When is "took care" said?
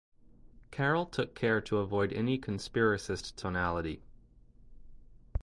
1.05-1.61